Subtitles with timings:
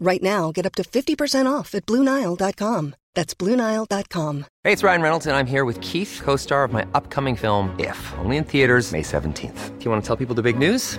[0.00, 2.94] Right now, get up to 50% off at BlueNile.com.
[3.14, 4.46] That's BlueNile.com.
[4.64, 7.78] Hey, it's Ryan Reynolds, and I'm here with Keith, co star of my upcoming film,
[7.78, 9.78] If, only in theaters, May 17th.
[9.78, 10.98] Do you want to tell people the big news?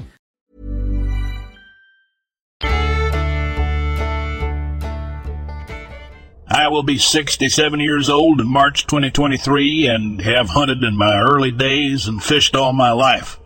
[6.53, 11.49] I will be 67 years old in March 2023 and have hunted in my early
[11.49, 13.39] days and fished all my life.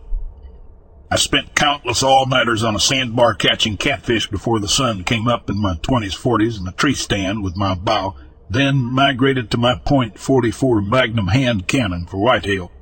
[1.08, 5.62] I spent countless all-nighters on a sandbar catching catfish before the sun came up in
[5.62, 8.16] my 20s, 40s in a tree stand with my bow,
[8.50, 12.72] then migrated to my .44 Magnum hand cannon for whitetail.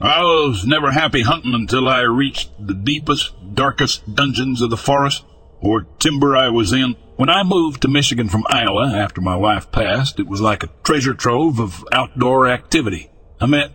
[0.00, 5.22] I was never happy hunting until I reached the deepest, darkest dungeons of the forest
[5.60, 6.96] or timber I was in.
[7.16, 10.70] When I moved to Michigan from Iowa after my wife passed, it was like a
[10.82, 13.10] treasure trove of outdoor activity.
[13.40, 13.70] I met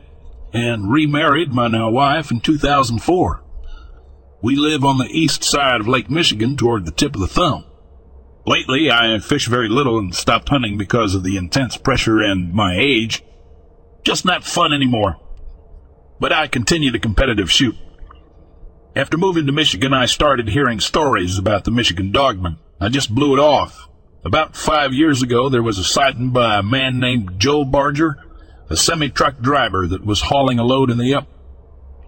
[0.53, 3.43] and remarried my now wife in 2004.
[4.41, 7.65] We live on the east side of Lake Michigan toward the tip of the thumb.
[8.45, 12.75] Lately, I fish very little and stopped hunting because of the intense pressure and my
[12.75, 13.23] age.
[14.03, 15.17] Just not fun anymore.
[16.19, 17.75] But I continue to competitive shoot.
[18.99, 22.57] After moving to Michigan, I started hearing stories about the Michigan dogman.
[22.81, 23.87] I just blew it off.
[24.25, 28.17] About five years ago, there was a sighting by a man named Joe Barger,
[28.69, 31.29] a semi-truck driver that was hauling a load in the up.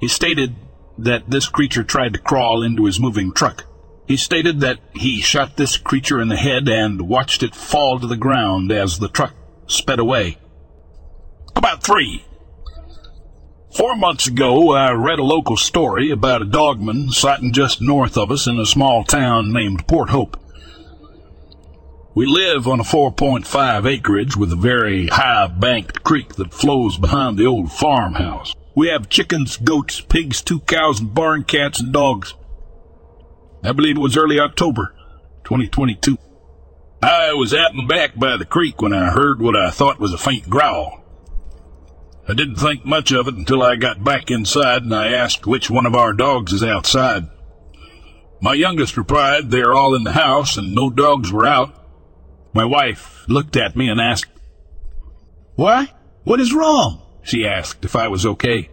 [0.01, 0.53] He stated
[0.97, 3.63] that this creature tried to crawl into his moving truck.
[4.05, 8.07] He stated that he shot this creature in the head and watched it fall to
[8.07, 9.33] the ground as the truck
[9.65, 10.39] sped away.
[11.55, 12.25] About three.
[13.73, 18.29] Four months ago, I read a local story about a dogman sighting just north of
[18.29, 20.37] us in a small town named Port Hope.
[22.13, 27.37] We live on a 4.5 acreage with a very high banked creek that flows behind
[27.37, 28.53] the old farmhouse.
[28.75, 32.33] We have chickens, goats, pigs, two cows, and barn cats and dogs.
[33.63, 34.93] I believe it was early October,
[35.45, 36.17] 2022.
[37.01, 40.13] I was out and back by the creek when I heard what I thought was
[40.13, 41.00] a faint growl.
[42.27, 45.69] I didn't think much of it until I got back inside and I asked which
[45.69, 47.27] one of our dogs is outside.
[48.41, 51.75] My youngest replied they are all in the house and no dogs were out.
[52.53, 54.31] My wife looked at me and asked,
[55.55, 55.93] Why?
[56.23, 57.01] What is wrong?
[57.23, 58.69] She asked if I was okay.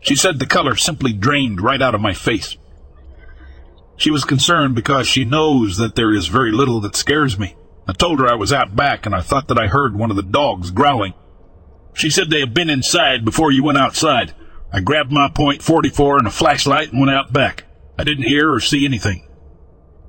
[0.00, 2.56] She said the color simply drained right out of my face.
[3.96, 7.56] She was concerned because she knows that there is very little that scares me.
[7.86, 10.16] I told her I was out back and I thought that I heard one of
[10.16, 11.14] the dogs growling.
[11.98, 14.32] She said they had been inside before you went outside.
[14.72, 17.64] I grabbed my point 44 and a flashlight and went out back.
[17.98, 19.26] I didn't hear or see anything.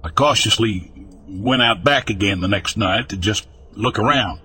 [0.03, 0.91] I cautiously
[1.27, 4.39] went out back again the next night to just look around.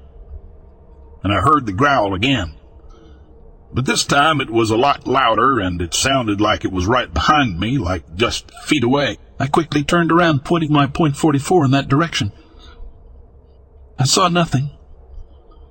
[1.23, 2.55] And I heard the growl again.
[3.75, 7.13] But this time it was a lot louder and it sounded like it was right
[7.13, 9.19] behind me, like just feet away.
[9.39, 12.33] I quickly turned around, pointing my point 44 in that direction.
[13.99, 14.71] I saw nothing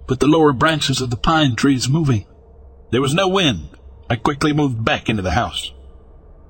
[0.08, 2.26] but the lower branches of the pine trees moving.
[2.92, 3.70] There was no wind.
[4.10, 5.72] I quickly moved back into the house.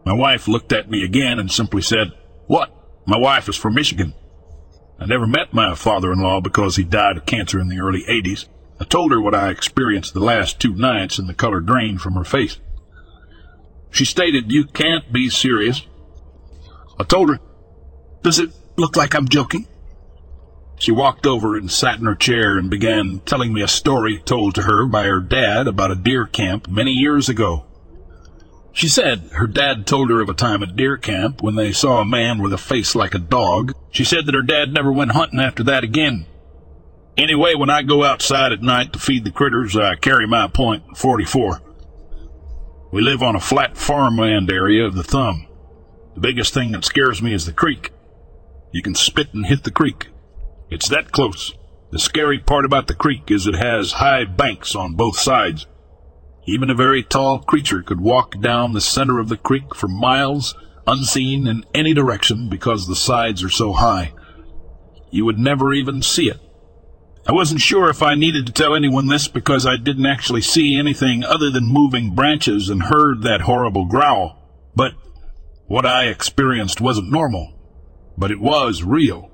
[0.06, 2.12] My wife looked at me again and simply said,
[2.48, 2.74] What?
[3.06, 4.14] My wife is from Michigan.
[5.00, 8.48] I never met my father-in-law because he died of cancer in the early 80s.
[8.80, 12.14] I told her what I experienced the last two nights and the color drained from
[12.14, 12.58] her face.
[13.92, 15.86] She stated, You can't be serious.
[17.00, 17.40] I told her,
[18.24, 19.68] Does it look like I'm joking?
[20.78, 24.56] She walked over and sat in her chair and began telling me a story told
[24.56, 27.66] to her by her dad about a deer camp many years ago.
[28.74, 32.02] She said her dad told her of a time at deer camp when they saw
[32.02, 33.74] a man with a face like a dog.
[33.92, 36.26] She said that her dad never went hunting after that again.
[37.16, 40.98] Anyway, when I go outside at night to feed the critters, I carry my point
[40.98, 41.62] 44.
[42.92, 45.48] We live on a flat farmland area of the thumb.
[46.16, 47.92] The biggest thing that scares me is the creek.
[48.72, 50.08] You can spit and hit the creek.
[50.74, 51.54] It's that close.
[51.92, 55.68] The scary part about the creek is it has high banks on both sides.
[56.48, 60.56] Even a very tall creature could walk down the center of the creek for miles
[60.88, 64.14] unseen in any direction because the sides are so high.
[65.12, 66.40] You would never even see it.
[67.28, 70.76] I wasn't sure if I needed to tell anyone this because I didn't actually see
[70.76, 74.40] anything other than moving branches and heard that horrible growl.
[74.76, 74.94] But
[75.68, 77.54] what I experienced wasn't normal,
[78.18, 79.30] but it was real.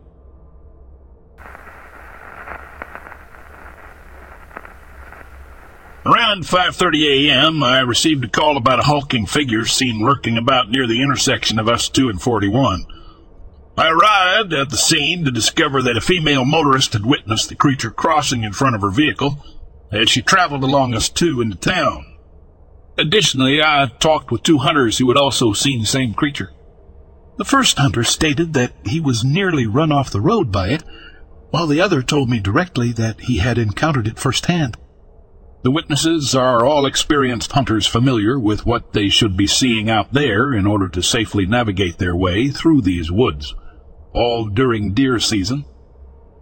[6.09, 10.87] Around 5:30 a.m., I received a call about a hulking figure seen lurking about near
[10.87, 12.83] the intersection of us 2 and 41.
[13.77, 17.91] I arrived at the scene to discover that a female motorist had witnessed the creature
[17.91, 19.45] crossing in front of her vehicle
[19.91, 22.05] as she traveled along us two into town.
[22.97, 26.51] Additionally, I talked with two hunters who had also seen the same creature.
[27.37, 30.83] The first hunter stated that he was nearly run off the road by it,
[31.51, 34.75] while the other told me directly that he had encountered it firsthand.
[35.61, 40.53] The witnesses are all experienced hunters familiar with what they should be seeing out there
[40.53, 43.53] in order to safely navigate their way through these woods
[44.13, 45.65] all during deer season.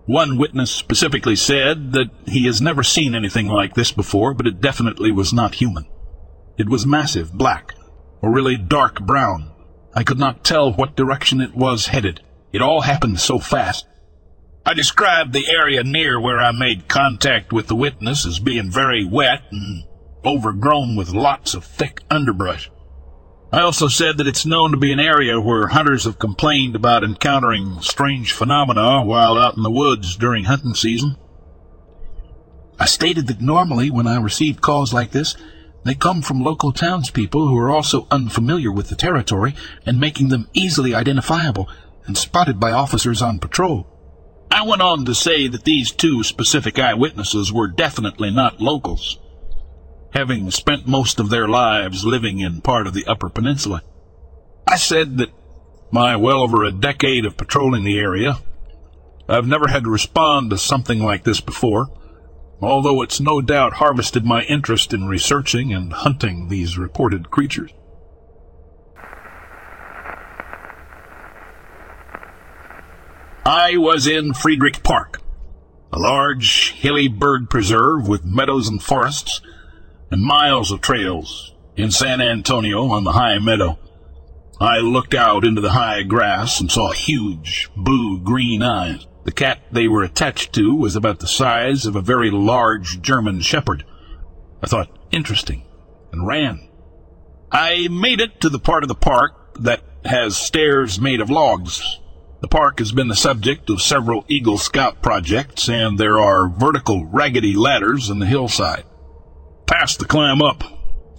[0.05, 4.61] One witness specifically said that he has never seen anything like this before, but it
[4.61, 5.85] definitely was not human.
[6.57, 7.73] It was massive, black,
[8.21, 9.51] or really dark brown.
[9.93, 12.21] I could not tell what direction it was headed.
[12.53, 13.85] It all happened so fast.
[14.67, 19.05] I described the area near where I made contact with the witness as being very
[19.05, 19.85] wet and
[20.25, 22.69] overgrown with lots of thick underbrush.
[23.49, 27.05] I also said that it's known to be an area where hunters have complained about
[27.05, 31.15] encountering strange phenomena while out in the woods during hunting season.
[32.77, 35.37] I stated that normally when I receive calls like this,
[35.85, 39.55] they come from local townspeople who are also unfamiliar with the territory
[39.85, 41.69] and making them easily identifiable
[42.05, 43.93] and spotted by officers on patrol.
[44.49, 49.19] I went on to say that these two specific eyewitnesses were definitely not locals
[50.13, 53.81] having spent most of their lives living in part of the Upper Peninsula.
[54.67, 55.29] I said that
[55.91, 58.39] my well over a decade of patrolling the area,
[59.29, 61.89] I've never had to respond to something like this before,
[62.61, 67.71] although it's no doubt harvested my interest in researching and hunting these reported creatures.
[73.47, 75.21] I was in Friedrich Park,
[75.93, 79.39] a large, hilly bird preserve with meadows and forests
[80.11, 83.79] and miles of trails in San Antonio on the high meadow.
[84.59, 89.07] I looked out into the high grass and saw huge, blue green eyes.
[89.23, 93.39] The cat they were attached to was about the size of a very large German
[93.39, 93.85] shepherd.
[94.61, 95.65] I thought, interesting,
[96.11, 96.67] and ran.
[97.49, 102.01] I made it to the part of the park that has stairs made of logs.
[102.39, 107.05] The park has been the subject of several Eagle Scout projects, and there are vertical
[107.05, 108.83] raggedy ladders in the hillside
[109.67, 110.63] past the climb up.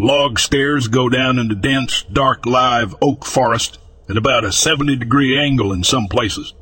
[0.01, 5.39] Log stairs go down into dense, dark, live oak forest at about a 70 degree
[5.39, 6.55] angle in some places.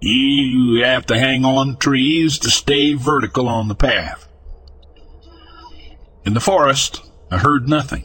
[0.00, 4.28] You have to hang on trees to stay vertical on the path.
[6.24, 8.04] In the forest, I heard nothing.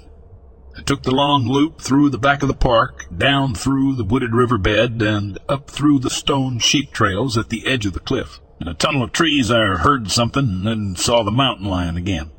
[0.81, 4.33] I took the long loop through the back of the park, down through the wooded
[4.33, 8.39] riverbed, and up through the stone sheep trails at the edge of the cliff.
[8.59, 12.31] In a tunnel of trees, I heard something and saw the mountain lion again.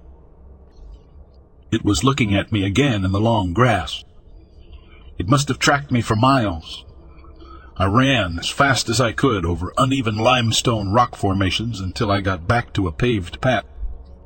[1.71, 4.03] It was looking at me again in the long grass.
[5.19, 6.85] It must have tracked me for miles.
[7.77, 12.49] I ran as fast as I could over uneven limestone rock formations until I got
[12.49, 13.67] back to a paved path.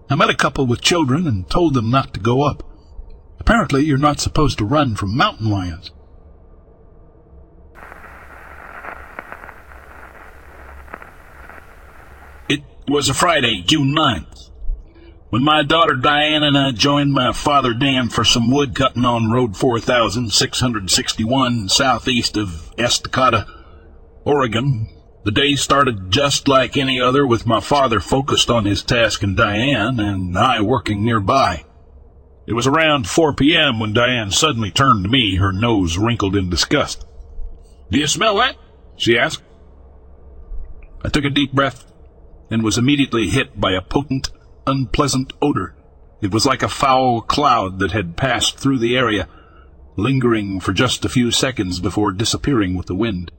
[0.09, 2.63] I met a couple with children and told them not to go up.
[3.47, 5.93] Apparently, you're not supposed to run from mountain lions.
[12.49, 14.51] It was a Friday, June 9th,
[15.31, 19.31] when my daughter Diane and I joined my father Dan for some wood cutting on
[19.31, 23.47] Road 4661 southeast of Estacada,
[24.25, 24.89] Oregon.
[25.23, 29.37] The day started just like any other with my father focused on his task and
[29.37, 31.66] Diane and I working nearby.
[32.47, 33.81] It was around 4 p.m.
[33.81, 37.05] when Diane suddenly turned to me, her nose wrinkled in disgust.
[37.91, 38.57] Do you smell that?
[38.97, 39.43] she asked.
[41.05, 41.85] I took a deep breath
[42.51, 44.31] and was immediately hit by a potent,
[44.67, 45.75] unpleasant odor.
[46.23, 49.29] It was like a foul cloud that had passed through the area,
[49.97, 53.31] lingering for just a few seconds before disappearing with the wind.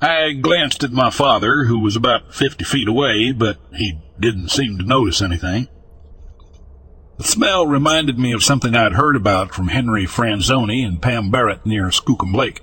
[0.00, 4.78] I glanced at my father, who was about fifty feet away, but he didn't seem
[4.78, 5.68] to notice anything.
[7.16, 11.64] The smell reminded me of something I'd heard about from Henry Franzoni and Pam Barrett
[11.64, 12.60] near Skookum Lake.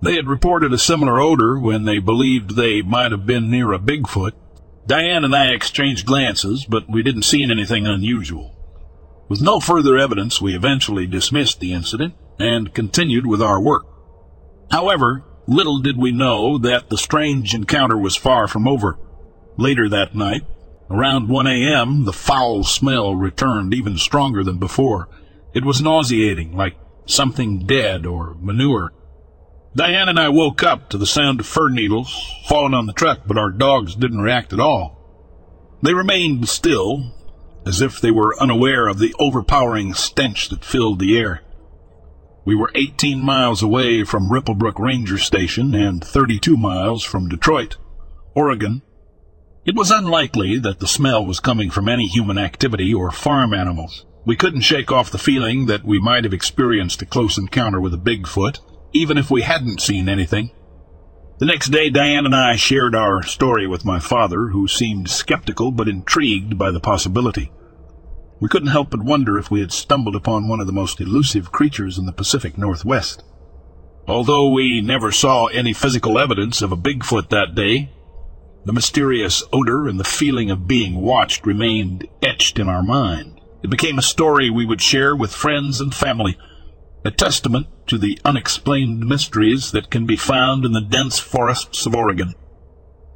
[0.00, 3.78] They had reported a similar odor when they believed they might have been near a
[3.78, 4.32] Bigfoot,
[4.86, 8.54] Diane and I exchanged glances, but we didn't see anything unusual.
[9.28, 13.86] With no further evidence, we eventually dismissed the incident and continued with our work.
[14.70, 18.98] However, little did we know that the strange encounter was far from over.
[19.56, 20.42] Later that night,
[20.92, 25.08] around 1 a.m., the foul smell returned even stronger than before.
[25.54, 28.92] It was nauseating, like something dead or manure.
[29.74, 33.20] Diane and I woke up to the sound of fir needles falling on the truck,
[33.26, 34.98] but our dogs didn't react at all.
[35.82, 37.12] They remained still,
[37.66, 41.42] as if they were unaware of the overpowering stench that filled the air.
[42.44, 47.76] We were 18 miles away from Ripplebrook Ranger Station and 32 miles from Detroit,
[48.34, 48.82] Oregon.
[49.64, 54.06] It was unlikely that the smell was coming from any human activity or farm animals.
[54.24, 57.94] We couldn't shake off the feeling that we might have experienced a close encounter with
[57.94, 58.58] a Bigfoot
[58.92, 60.50] even if we hadn't seen anything.
[61.38, 65.70] The next day, Diane and I shared our story with my father, who seemed skeptical
[65.72, 67.50] but intrigued by the possibility.
[68.40, 71.52] We couldn't help but wonder if we had stumbled upon one of the most elusive
[71.52, 73.24] creatures in the Pacific Northwest.
[74.06, 77.90] Although we never saw any physical evidence of a Bigfoot that day,
[78.64, 83.40] the mysterious odor and the feeling of being watched remained etched in our mind.
[83.62, 86.38] It became a story we would share with friends and family
[87.04, 91.94] a testament to the unexplained mysteries that can be found in the dense forests of
[91.94, 92.34] Oregon.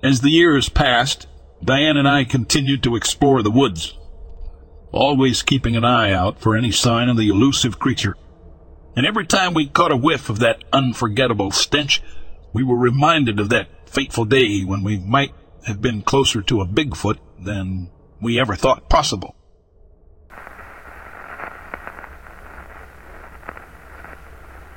[0.03, 1.27] As the years passed,
[1.65, 3.97] Diane and I continued to explore the woods,
[4.93, 8.17] always keeping an eye out for any sign of the elusive creature.
[8.97, 12.03] And every time we caught a whiff of that unforgettable stench,
[12.53, 15.33] we were reminded of that fateful day when we might
[15.67, 17.91] have been closer to a Bigfoot than
[18.21, 19.35] we ever thought possible.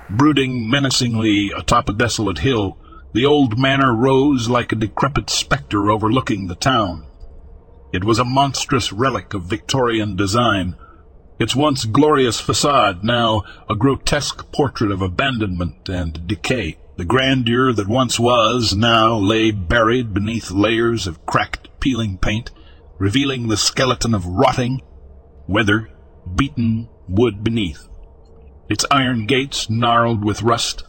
[0.09, 2.77] Brooding menacingly atop a desolate hill,
[3.13, 7.05] the old manor rose like a decrepit spectre overlooking the town.
[7.93, 10.75] It was a monstrous relic of Victorian design,
[11.39, 16.77] its once glorious facade now a grotesque portrait of abandonment and decay.
[16.99, 22.51] The grandeur that once was now lay buried beneath layers of cracked, peeling paint,
[22.97, 24.81] revealing the skeleton of rotting,
[25.47, 25.89] weather,
[26.35, 27.87] beaten wood beneath.
[28.67, 30.83] Its iron gates, gnarled with rust,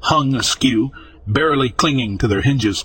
[0.00, 0.90] hung askew,
[1.26, 2.84] barely clinging to their hinges,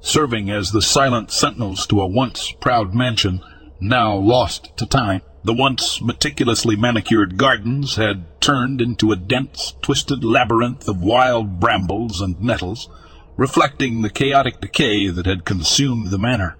[0.00, 3.40] serving as the silent sentinels to a once proud mansion,
[3.80, 5.22] now lost to time.
[5.42, 12.20] The once meticulously manicured gardens had turned into a dense, twisted labyrinth of wild brambles
[12.20, 12.90] and nettles,
[13.38, 16.58] reflecting the chaotic decay that had consumed the manor.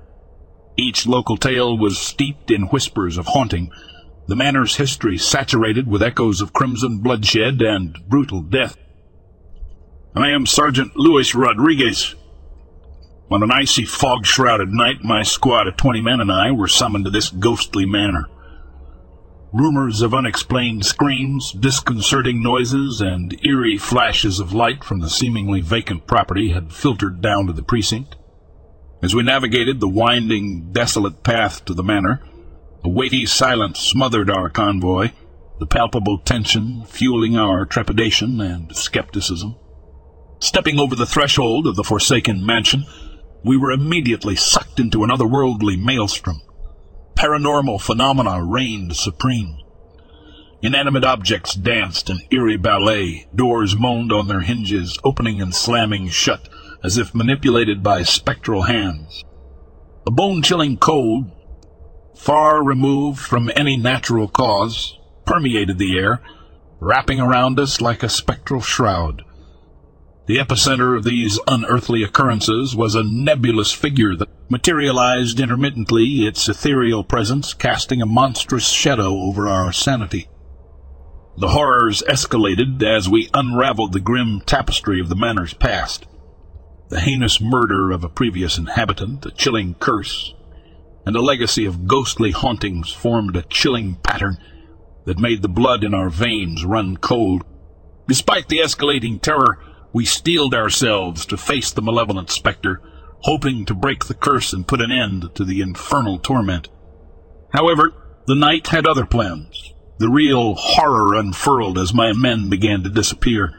[0.79, 3.71] Each local tale was steeped in whispers of haunting,
[4.29, 8.79] the manor's history saturated with echoes of crimson bloodshed and brutal death.
[10.15, 12.15] I am Sergeant Luis Rodriguez.
[13.31, 17.11] On an icy, fog-shrouded night, my squad of twenty men and I were summoned to
[17.11, 18.29] this ghostly manor.
[19.53, 26.07] Rumors of unexplained screams, disconcerting noises, and eerie flashes of light from the seemingly vacant
[26.07, 28.15] property had filtered down to the precinct.
[29.03, 32.23] As we navigated the winding, desolate path to the manor,
[32.85, 35.11] a weighty silence smothered our convoy,
[35.59, 39.57] the palpable tension fueling our trepidation and skepticism.
[40.39, 42.85] Stepping over the threshold of the forsaken mansion,
[43.45, 46.41] we were immediately sucked into an otherworldly maelstrom.
[47.21, 49.59] Paranormal phenomena reigned supreme.
[50.63, 56.49] Inanimate objects danced an eerie ballet, doors moaned on their hinges, opening and slamming shut
[56.83, 59.23] as if manipulated by spectral hands.
[60.07, 61.31] A bone-chilling cold,
[62.17, 66.23] far removed from any natural cause, permeated the air,
[66.81, 69.25] wrapping around us like a spectral shroud.
[70.31, 77.03] The epicenter of these unearthly occurrences was a nebulous figure that materialized intermittently, its ethereal
[77.03, 80.29] presence casting a monstrous shadow over our sanity.
[81.37, 86.07] The horrors escalated as we unraveled the grim tapestry of the manor's past.
[86.91, 90.33] The heinous murder of a previous inhabitant, a chilling curse,
[91.05, 94.39] and a legacy of ghostly hauntings formed a chilling pattern
[95.07, 97.43] that made the blood in our veins run cold.
[98.07, 99.59] Despite the escalating terror,
[99.93, 102.81] we steeled ourselves to face the malevolent spectre,
[103.23, 106.69] hoping to break the curse and put an end to the infernal torment.
[107.53, 107.93] However,
[108.27, 109.73] the night had other plans.
[109.99, 113.53] The real horror unfurled as my men began to disappear,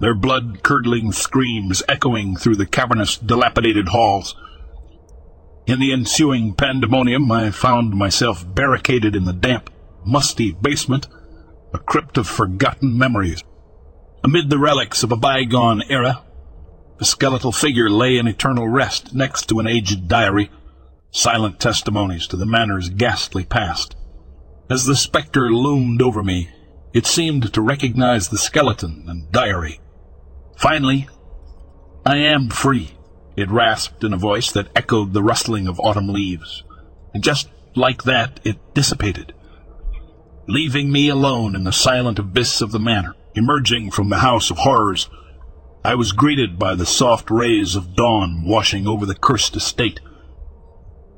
[0.00, 4.34] their blood-curdling screams echoing through the cavernous, dilapidated halls.
[5.66, 9.70] In the ensuing pandemonium, I found myself barricaded in the damp,
[10.04, 11.06] musty basement,
[11.72, 13.42] a crypt of forgotten memories.
[14.26, 16.24] Amid the relics of a bygone era,
[16.98, 20.50] the skeletal figure lay in eternal rest next to an aged diary,
[21.12, 23.94] silent testimonies to the manor's ghastly past.
[24.68, 26.50] As the spectre loomed over me,
[26.92, 29.78] it seemed to recognize the skeleton and diary.
[30.56, 31.08] Finally,
[32.04, 32.98] I am free,
[33.36, 36.64] it rasped in a voice that echoed the rustling of autumn leaves.
[37.14, 39.34] And just like that, it dissipated,
[40.48, 43.14] leaving me alone in the silent abyss of the manor.
[43.36, 45.10] Emerging from the house of horrors,
[45.84, 50.00] I was greeted by the soft rays of dawn washing over the cursed estate.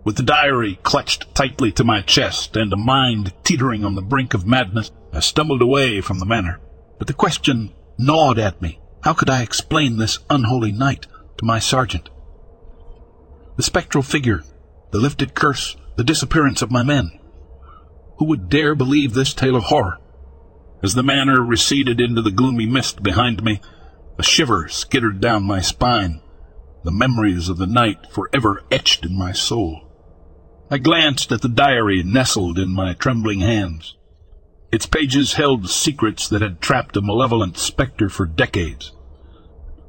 [0.02, 4.34] With the diary clutched tightly to my chest and a mind teetering on the brink
[4.34, 6.58] of madness, I stumbled away from the manor.
[6.98, 8.80] But the question gnawed at me.
[9.04, 12.10] How could I explain this unholy night to my sergeant?
[13.56, 14.42] The spectral figure,
[14.90, 17.12] the lifted curse, the disappearance of my men.
[18.18, 19.98] Who would dare believe this tale of horror?
[20.82, 23.60] As the manor receded into the gloomy mist behind me,
[24.18, 26.20] a shiver skittered down my spine,
[26.84, 29.82] the memories of the night forever etched in my soul.
[30.70, 33.96] I glanced at the diary nestled in my trembling hands.
[34.70, 38.92] Its pages held secrets that had trapped a malevolent spectre for decades.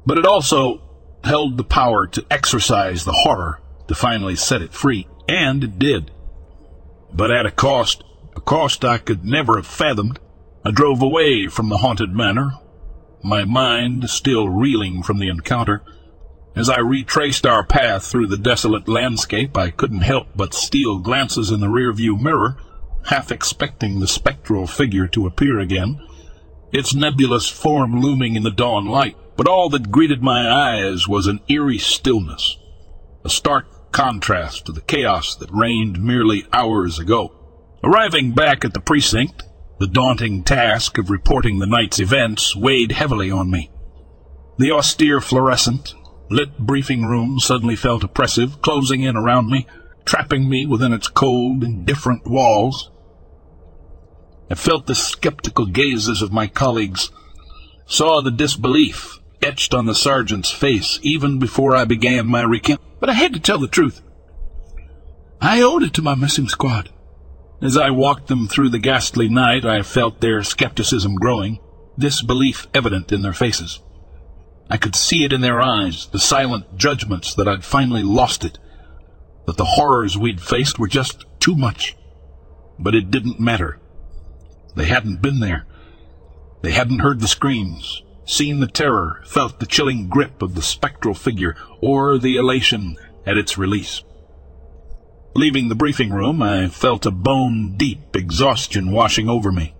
[0.06, 0.80] But it also
[1.22, 6.10] held the power to exorcise the horror to finally set it free, and it did.
[7.12, 8.02] But at a cost,
[8.34, 10.18] a cost I could never have fathomed.
[10.62, 12.52] I drove away from the haunted manor,
[13.22, 15.82] my mind still reeling from the encounter.
[16.54, 21.50] As I retraced our path through the desolate landscape, I couldn't help but steal glances
[21.50, 22.58] in the rearview mirror,
[23.06, 25.98] half expecting the spectral figure to appear again,
[26.72, 29.16] its nebulous form looming in the dawn light.
[29.36, 32.58] But all that greeted my eyes was an eerie stillness,
[33.24, 37.32] a stark contrast to the chaos that reigned merely hours ago.
[37.82, 39.44] Arriving back at the precinct,
[39.80, 43.70] the daunting task of reporting the night's events weighed heavily on me.
[44.58, 45.94] The austere fluorescent,
[46.28, 49.66] lit briefing room suddenly felt oppressive, closing in around me,
[50.04, 52.90] trapping me within its cold, indifferent walls.
[54.50, 57.10] I felt the skeptical gazes of my colleagues,
[57.86, 62.82] saw the disbelief etched on the sergeant's face even before I began my recount.
[63.00, 64.02] But I had to tell the truth.
[65.40, 66.90] I owed it to my missing squad.
[67.62, 71.58] As I walked them through the ghastly night, I felt their skepticism growing,
[71.98, 73.80] disbelief evident in their faces.
[74.70, 78.58] I could see it in their eyes, the silent judgments that I'd finally lost it,
[79.46, 81.96] that the horrors we'd faced were just too much.
[82.78, 83.78] But it didn't matter.
[84.74, 85.66] They hadn't been there.
[86.62, 91.14] They hadn't heard the screams, seen the terror, felt the chilling grip of the spectral
[91.14, 92.96] figure, or the elation
[93.26, 94.02] at its release.
[95.34, 99.74] Leaving the briefing room, I felt a bone-deep exhaustion washing over me.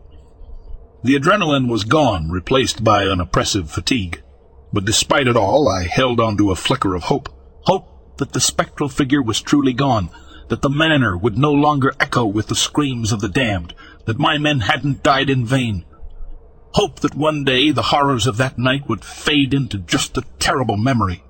[1.03, 4.23] The adrenaline was gone, replaced by an oppressive fatigue.
[4.73, 7.29] But despite it all, I held on to a flicker of hope.
[7.63, 10.11] Hope that the spectral figure was truly gone,
[10.49, 14.39] that the manor would no longer echo with the screams of the damned, that my
[14.39, 15.85] men hadn't died in vain.
[16.75, 20.77] Hope that one day the horrors of that night would fade into just a terrible
[20.77, 21.25] memory.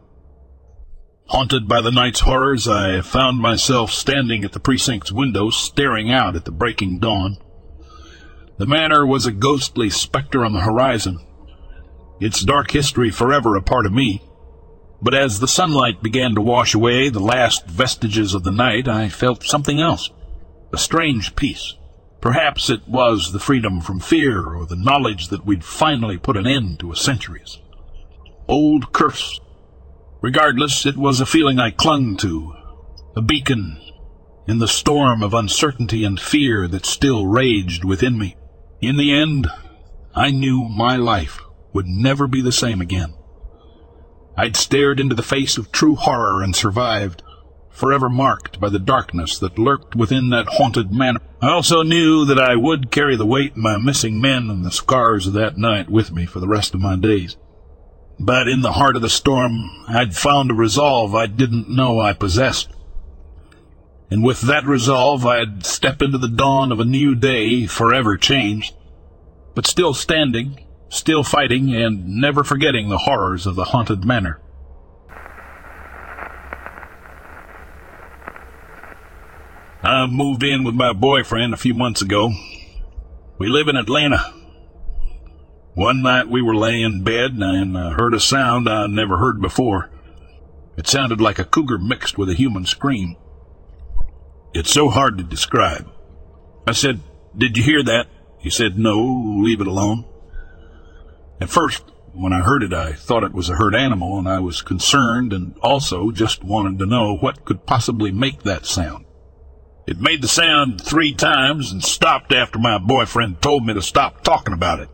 [1.30, 6.34] Haunted by the night's horrors, I found myself standing at the precinct's window, staring out
[6.34, 7.38] at the breaking dawn.
[8.58, 11.24] The manor was a ghostly specter on the horizon,
[12.18, 14.24] its dark history forever a part of me.
[15.00, 19.08] But as the sunlight began to wash away the last vestiges of the night, I
[19.08, 20.10] felt something else.
[20.72, 21.76] A strange peace.
[22.20, 26.48] Perhaps it was the freedom from fear or the knowledge that we'd finally put an
[26.48, 27.60] end to a centuries.
[28.48, 29.40] Old curse.
[30.22, 32.52] Regardless, it was a feeling I clung to,
[33.16, 33.80] a beacon
[34.46, 38.36] in the storm of uncertainty and fear that still raged within me.
[38.82, 39.48] In the end,
[40.14, 41.40] I knew my life
[41.72, 43.14] would never be the same again.
[44.36, 47.22] I'd stared into the face of true horror and survived,
[47.70, 51.20] forever marked by the darkness that lurked within that haunted manor.
[51.40, 54.70] I also knew that I would carry the weight of my missing men and the
[54.70, 57.36] scars of that night with me for the rest of my days.
[58.22, 62.12] But in the heart of the storm, I'd found a resolve I didn't know I
[62.12, 62.68] possessed.
[64.10, 68.74] And with that resolve, I'd step into the dawn of a new day, forever changed,
[69.54, 74.38] but still standing, still fighting, and never forgetting the horrors of the haunted manor.
[79.82, 82.32] I moved in with my boyfriend a few months ago.
[83.38, 84.34] We live in Atlanta.
[85.74, 89.40] One night we were laying in bed and I heard a sound I never heard
[89.40, 89.90] before.
[90.76, 93.16] It sounded like a cougar mixed with a human scream.
[94.52, 95.88] It's so hard to describe.
[96.66, 97.00] I said,
[97.36, 98.08] Did you hear that?
[98.38, 98.98] He said, No,
[99.38, 100.04] leave it alone.
[101.40, 104.40] At first, when I heard it, I thought it was a hurt animal, and I
[104.40, 109.04] was concerned and also just wanted to know what could possibly make that sound.
[109.86, 114.22] It made the sound three times and stopped after my boyfriend told me to stop
[114.22, 114.88] talking about it.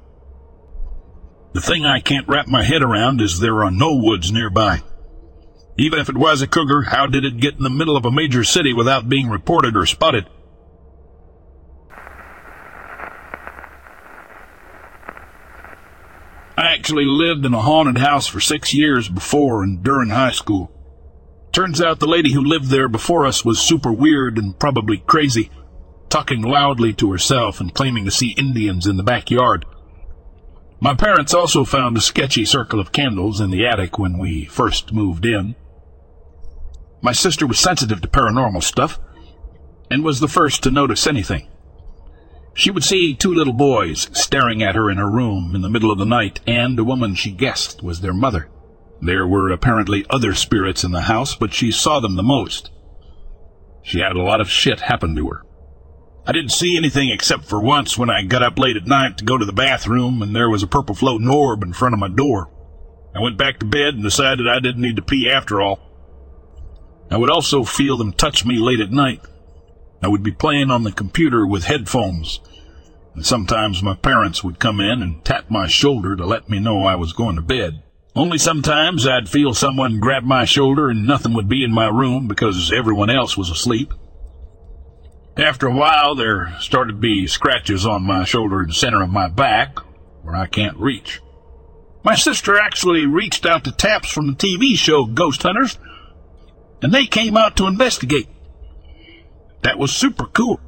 [1.57, 4.83] The thing I can't wrap my head around is there are no woods nearby.
[5.79, 8.11] Even if it was a cougar, how did it get in the middle of a
[8.11, 10.29] major city without being reported or spotted?
[16.59, 20.71] I actually lived in a haunted house for six years before and during high school.
[21.53, 25.51] Turns out the lady who lived there before us was super weird and probably crazy,
[26.11, 29.64] talking loudly to herself and claiming to see Indians in the backyard.
[30.81, 34.93] My parents also found a sketchy circle of candles in the attic when we first
[34.93, 35.55] moved in.
[37.01, 38.99] My sister was sensitive to paranormal stuff
[39.91, 41.49] and was the first to notice anything.
[42.55, 45.91] She would see two little boys staring at her in her room in the middle
[45.91, 48.49] of the night, and a woman she guessed was their mother.
[49.01, 52.71] There were apparently other spirits in the house, but she saw them the most.
[53.83, 55.43] She had a lot of shit happen to her.
[56.29, 59.25] I didn't see anything except for once when I got up late at night to
[59.25, 62.09] go to the bathroom and there was a purple floating orb in front of my
[62.09, 62.51] door.
[63.15, 65.81] I went back to bed and decided I didn't need to pee after all.
[67.12, 69.21] I would also feel them touch me late at night.
[70.03, 72.41] I would be playing on the computer with headphones,
[73.15, 76.85] and sometimes my parents would come in and tap my shoulder to let me know
[76.85, 77.83] I was going to bed.
[78.17, 82.27] Only sometimes I'd feel someone grab my shoulder and nothing would be in my room
[82.27, 83.93] because everyone else was asleep.
[85.37, 89.29] After a while, there started to be scratches on my shoulder and center of my
[89.29, 89.79] back
[90.22, 91.20] where I can't reach.
[92.03, 95.79] My sister actually reached out to TAPS from the TV show Ghost Hunters,
[96.81, 98.29] and they came out to investigate.
[99.62, 100.61] That was super cool.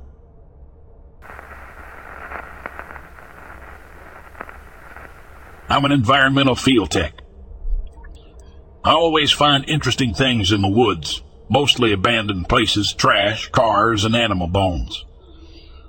[5.70, 7.14] I'm an environmental field tech.
[8.84, 14.46] I always find interesting things in the woods, mostly abandoned places, trash, cars, and animal
[14.46, 15.04] bones.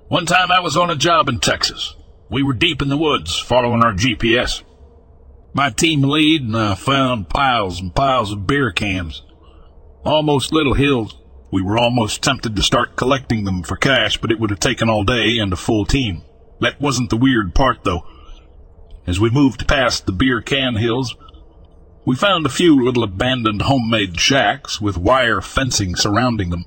[0.08, 1.96] One time I was on a job in Texas.
[2.30, 4.64] We were deep in the woods following our GPS.
[5.54, 9.24] My team lead and I found piles and piles of beer cans.
[10.04, 11.18] Almost little hills.
[11.52, 14.90] We were almost tempted to start collecting them for cash, but it would have taken
[14.90, 16.24] all day and a full team.
[16.60, 18.06] That wasn't the weird part, though.
[19.08, 21.16] As we moved past the beer can hills,
[22.10, 26.66] we found a few little abandoned homemade shacks with wire fencing surrounding them.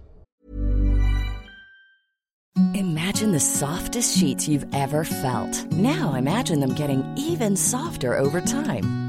[2.75, 5.67] Imagine the softest sheets you've ever felt.
[5.73, 9.02] Now imagine them getting even softer over time.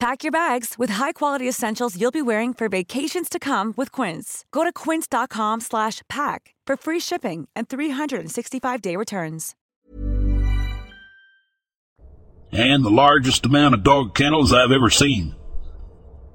[0.00, 4.44] Pack your bags with high-quality essentials you'll be wearing for vacations to come with Quince.
[4.50, 9.54] Go to quince.com slash pack for free shipping and 365-day returns.
[12.52, 15.34] And the largest amount of dog kennels I've ever seen.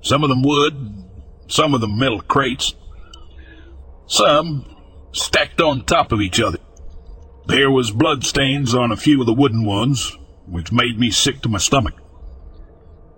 [0.01, 1.05] Some of them wood,
[1.47, 2.73] some of them metal crates,
[4.07, 4.75] some
[5.11, 6.59] stacked on top of each other.
[7.47, 11.41] There was blood stains on a few of the wooden ones, which made me sick
[11.41, 11.95] to my stomach.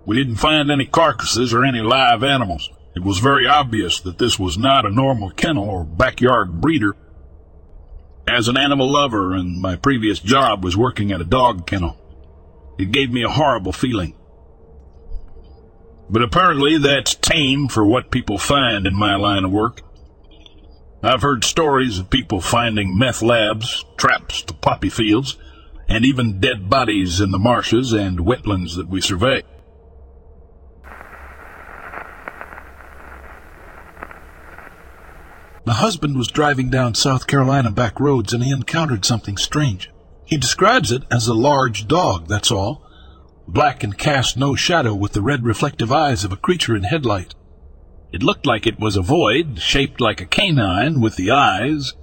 [0.05, 2.69] We didn't find any carcasses or any live animals.
[2.95, 6.95] It was very obvious that this was not a normal kennel or backyard breeder.
[8.27, 11.97] As an animal lover and my previous job was working at a dog kennel,
[12.77, 14.15] it gave me a horrible feeling.
[16.09, 19.81] But apparently that's tame for what people find in my line of work.
[21.03, 25.37] I've heard stories of people finding meth labs, traps to poppy fields,
[25.87, 29.43] and even dead bodies in the marshes and wetlands that we survey.
[35.71, 39.89] My husband was driving down South Carolina back roads and he encountered something strange.
[40.25, 42.86] He describes it as a large dog, that's all.
[43.47, 47.36] Black and cast no shadow with the red reflective eyes of a creature in headlight.
[48.12, 51.93] It looked like it was a void, shaped like a canine with the eyes.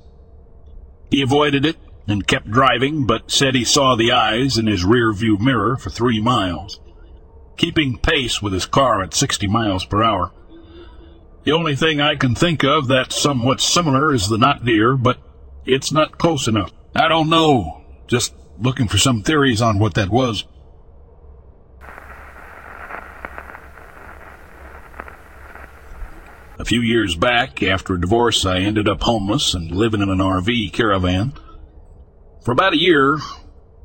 [1.11, 1.77] He avoided it
[2.07, 5.91] and kept driving, but said he saw the eyes in his rear view mirror for
[5.91, 6.81] three miles,
[7.59, 10.33] keeping pace with his car at 60 miles per hour.
[11.49, 15.17] The only thing I can think of that's somewhat similar is the not deer, but
[15.65, 16.71] it's not close enough.
[16.95, 17.87] I don't know.
[18.07, 20.45] Just looking for some theories on what that was.
[26.59, 30.19] A few years back, after a divorce, I ended up homeless and living in an
[30.19, 31.33] RV caravan.
[32.45, 33.21] For about a year,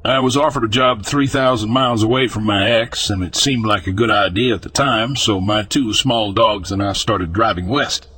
[0.05, 3.87] I was offered a job 3,000 miles away from my ex, and it seemed like
[3.87, 7.67] a good idea at the time, so my two small dogs and I started driving
[7.67, 8.09] west.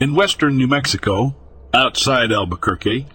[0.00, 1.36] In western New Mexico,
[1.74, 3.06] outside Albuquerque,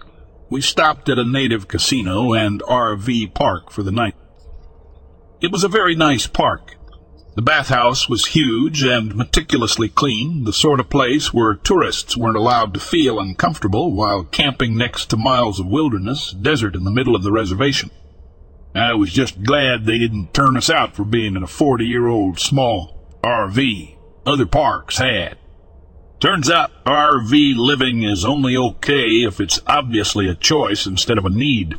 [0.52, 4.14] we stopped at a native casino and RV park for the night.
[5.42, 6.76] It was a very nice park,
[7.36, 12.74] the bathhouse was huge and meticulously clean, the sort of place where tourists weren't allowed
[12.74, 17.24] to feel uncomfortable while camping next to miles of wilderness, desert in the middle of
[17.24, 17.91] the reservation.
[18.74, 23.19] I was just glad they didn't turn us out for being in a 40-year-old small
[23.21, 25.38] RV other parks had.
[26.21, 31.30] Turns out RV living is only okay if it's obviously a choice instead of a
[31.30, 31.76] need.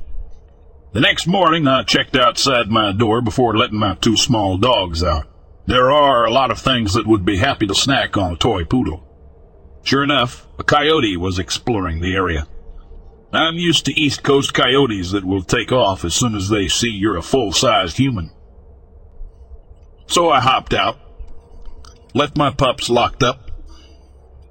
[0.92, 5.26] The next morning I checked outside my door before letting my two small dogs out.
[5.66, 8.64] There are a lot of things that would be happy to snack on a toy
[8.64, 9.02] poodle.
[9.82, 12.46] Sure enough, a coyote was exploring the area.
[13.32, 16.90] I'm used to East Coast coyotes that will take off as soon as they see
[16.90, 18.30] you're a full-sized human.
[20.06, 20.98] So I hopped out,
[22.14, 23.50] left my pups locked up,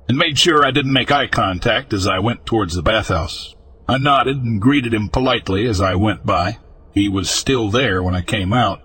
[0.10, 3.56] and made sure I didn't make eye contact as I went towards the bathhouse.
[3.88, 6.58] I nodded and greeted him politely as I went by.
[6.93, 8.82] He was still there when I came out.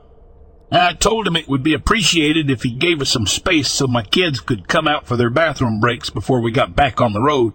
[0.73, 4.03] I told him it would be appreciated if he gave us some space so my
[4.03, 7.55] kids could come out for their bathroom breaks before we got back on the road.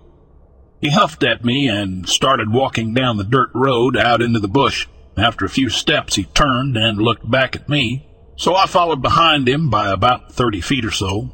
[0.81, 4.87] He huffed at me and started walking down the dirt road out into the bush.
[5.17, 9.47] After a few steps, he turned and looked back at me, so I followed behind
[9.47, 11.31] him by about 30 feet or so.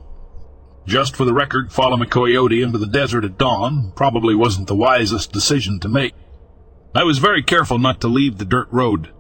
[0.86, 4.76] Just for the record, following a coyote into the desert at dawn probably wasn't the
[4.76, 6.14] wisest decision to make.
[6.94, 9.12] I was very careful not to leave the dirt road.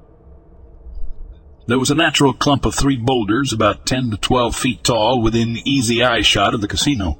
[1.67, 5.57] There was a natural clump of three boulders about 10 to 12 feet tall within
[5.63, 7.19] easy eye shot of the casino.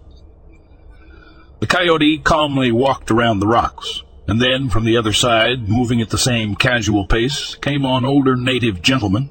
[1.60, 6.10] The coyote calmly walked around the rocks, and then from the other side, moving at
[6.10, 9.30] the same casual pace, came on older native gentleman.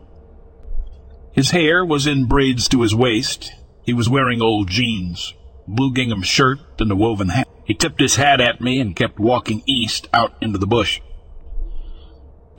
[1.33, 3.53] His hair was in braids to his waist.
[3.85, 5.35] He was wearing old jeans,
[5.67, 7.49] blue gingham shirt, and a woven hat.
[7.65, 11.01] He tipped his hat at me and kept walking east out into the bush.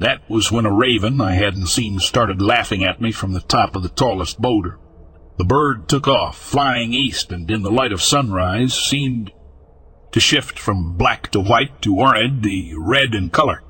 [0.01, 3.75] That was when a raven I hadn't seen started laughing at me from the top
[3.75, 4.79] of the tallest boulder.
[5.37, 9.31] The bird took off, flying east, and in the light of sunrise seemed
[10.11, 13.61] to shift from black to white to orange to red in color.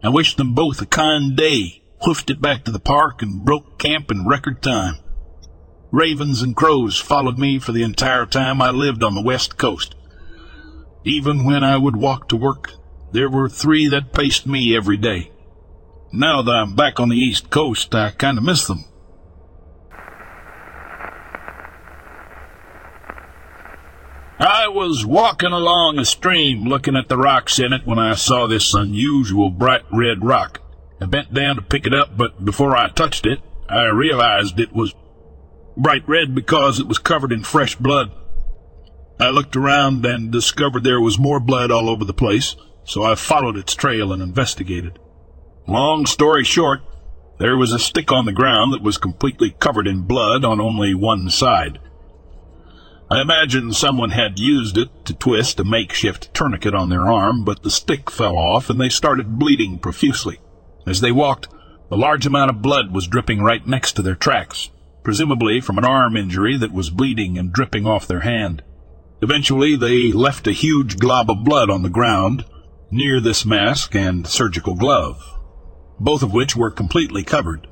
[0.00, 3.80] I wished them both a kind day, hoofed it back to the park, and broke
[3.80, 4.94] camp in record time.
[5.90, 9.96] Ravens and crows followed me for the entire time I lived on the west coast.
[11.02, 12.74] Even when I would walk to work,
[13.10, 15.32] there were three that paced me every day.
[16.12, 18.84] Now that I'm back on the east coast, I kind of miss them.
[24.40, 28.46] I was walking along a stream looking at the rocks in it when I saw
[28.46, 30.62] this unusual bright red rock.
[31.00, 34.72] I bent down to pick it up, but before I touched it, I realized it
[34.72, 34.94] was
[35.76, 38.12] bright red because it was covered in fresh blood.
[39.20, 43.16] I looked around and discovered there was more blood all over the place, so I
[43.16, 44.98] followed its trail and investigated.
[45.68, 46.80] Long story short,
[47.38, 50.94] there was a stick on the ground that was completely covered in blood on only
[50.94, 51.78] one side.
[53.10, 57.62] I imagine someone had used it to twist a makeshift tourniquet on their arm, but
[57.62, 60.38] the stick fell off and they started bleeding profusely.
[60.86, 61.48] As they walked,
[61.90, 64.70] a large amount of blood was dripping right next to their tracks,
[65.04, 68.62] presumably from an arm injury that was bleeding and dripping off their hand.
[69.20, 72.46] Eventually, they left a huge glob of blood on the ground
[72.90, 75.37] near this mask and surgical glove,
[76.00, 77.66] both of which were completely covered.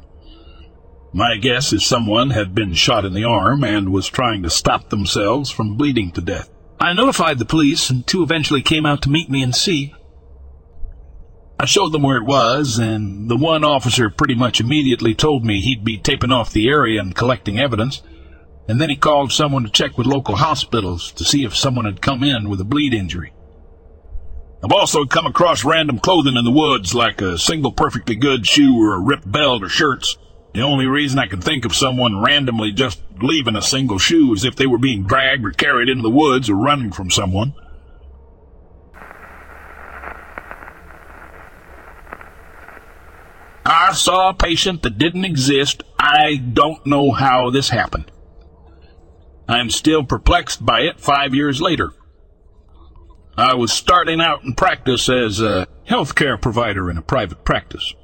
[1.12, 4.90] My guess is someone had been shot in the arm and was trying to stop
[4.90, 6.50] themselves from bleeding to death.
[6.78, 9.94] I notified the police, and two eventually came out to meet me and see.
[11.58, 15.60] I showed them where it was, and the one officer pretty much immediately told me
[15.60, 18.02] he'd be taping off the area and collecting evidence,
[18.68, 22.02] and then he called someone to check with local hospitals to see if someone had
[22.02, 23.32] come in with a bleed injury.
[24.64, 28.76] I've also come across random clothing in the woods, like a single perfectly good shoe
[28.80, 30.16] or a ripped belt or shirts.
[30.54, 34.44] The only reason I can think of someone randomly just leaving a single shoe is
[34.44, 37.54] if they were being dragged or carried into the woods or running from someone.
[43.66, 45.82] I saw a patient that didn't exist.
[45.98, 48.10] I don't know how this happened.
[49.48, 51.92] I'm still perplexed by it five years later.
[53.38, 57.94] I was starting out in practice as a healthcare provider in a private practice.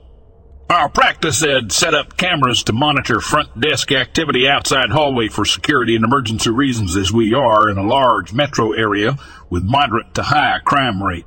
[0.68, 5.96] Our practice had set up cameras to monitor front desk activity outside hallway for security
[5.96, 9.18] and emergency reasons as we are in a large metro area
[9.48, 11.26] with moderate to high crime rate.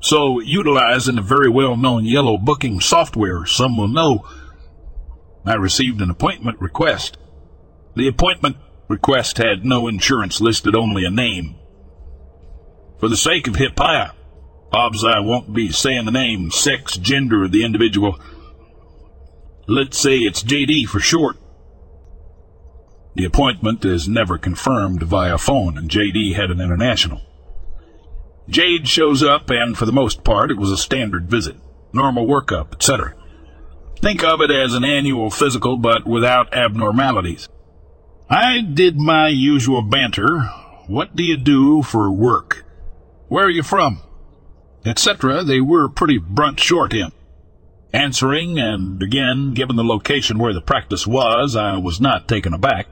[0.00, 4.24] So, utilizing a very well-known yellow booking software some will know,
[5.44, 7.16] I received an appointment request.
[7.94, 8.56] The appointment
[8.88, 11.56] request had no insurance listed, only a name.
[13.00, 14.12] For the sake of HIPAA,
[14.72, 18.18] obs I won't be saying the name, sex, gender of the individual,
[19.72, 21.36] Let's say it's JD for short.
[23.14, 27.20] The appointment is never confirmed via phone, and JD had an international.
[28.48, 31.54] JD shows up, and for the most part, it was a standard visit,
[31.92, 33.14] normal workup, etc.
[34.00, 37.48] Think of it as an annual physical, but without abnormalities.
[38.28, 40.40] I did my usual banter.
[40.88, 42.59] What do you do for work?
[43.30, 44.00] Where are you from?
[44.84, 45.44] Etc.
[45.44, 47.12] They were pretty brunt short in.
[47.92, 52.88] Answering, and again, given the location where the practice was, I was not taken aback.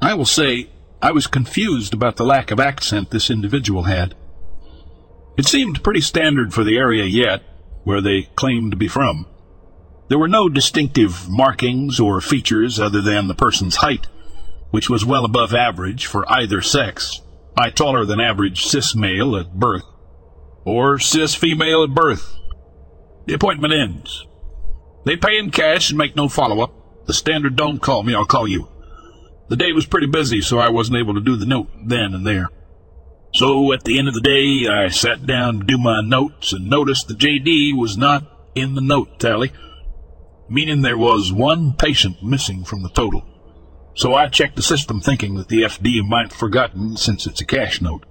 [0.00, 0.70] I will say,
[1.00, 4.16] I was confused about the lack of accent this individual had.
[5.38, 7.44] It seemed pretty standard for the area yet,
[7.84, 9.26] where they claimed to be from.
[10.08, 14.08] There were no distinctive markings or features other than the person's height,
[14.72, 17.20] which was well above average for either sex,
[17.56, 19.84] I taller than average cis male at birth,
[20.64, 22.36] or cis female at birth,
[23.26, 24.26] the appointment ends.
[25.04, 27.06] They pay in cash and make no follow-up.
[27.06, 28.68] The standard don't call me, I'll call you.
[29.48, 32.26] The day was pretty busy, so I wasn't able to do the note then and
[32.26, 32.48] there.
[33.34, 36.68] So at the end of the day, I sat down to do my notes and
[36.68, 39.52] noticed the JD was not in the note tally,
[40.48, 43.24] meaning there was one patient missing from the total.
[43.94, 47.46] So I checked the system thinking that the FD might have forgotten since it's a
[47.46, 48.04] cash note.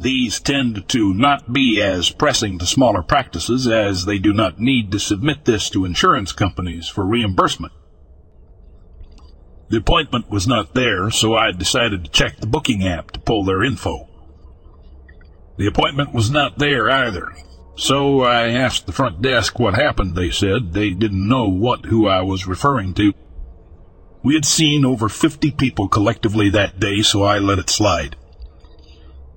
[0.00, 4.90] These tend to not be as pressing to smaller practices as they do not need
[4.92, 7.74] to submit this to insurance companies for reimbursement.
[9.68, 13.44] The appointment was not there, so I decided to check the booking app to pull
[13.44, 14.08] their info.
[15.58, 17.34] The appointment was not there either,
[17.76, 20.16] so I asked the front desk what happened.
[20.16, 23.12] They said they didn't know what who I was referring to.
[24.22, 28.16] We had seen over 50 people collectively that day, so I let it slide.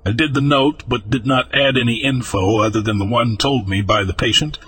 [0.06, 3.70] I did the note, but did not add any info other than the one told
[3.70, 4.60] me by the patient,